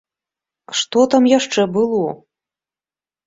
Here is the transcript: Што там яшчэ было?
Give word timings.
Што 0.79 1.03
там 1.11 1.27
яшчэ 1.31 1.61
было? 1.75 2.01